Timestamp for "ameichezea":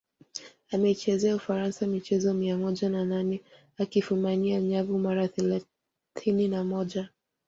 0.71-1.35